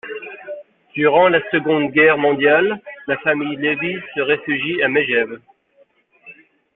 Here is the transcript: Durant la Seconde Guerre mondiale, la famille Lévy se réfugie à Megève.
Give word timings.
Durant 0.95 1.29
la 1.29 1.39
Seconde 1.51 1.91
Guerre 1.91 2.17
mondiale, 2.17 2.81
la 3.05 3.17
famille 3.19 3.55
Lévy 3.57 3.99
se 4.15 4.21
réfugie 4.21 4.81
à 4.81 4.87
Megève. 4.87 5.39